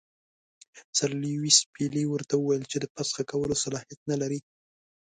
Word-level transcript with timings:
سر 0.97 1.11
لیویس 1.21 1.57
پیلي 1.73 2.03
ورته 2.09 2.33
وویل 2.37 2.63
چې 2.71 2.77
د 2.79 2.85
فسخ 2.93 3.17
کولو 3.31 3.55
صلاحیت 3.63 3.99
نه 4.09 4.15
لري. 4.21 4.39